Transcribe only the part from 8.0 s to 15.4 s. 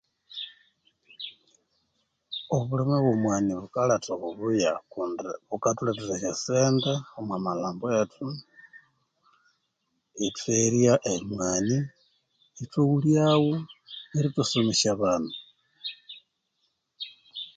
ethu, ithwerya omwani, ithwaghulyagho, neryo ithwasomesya abana.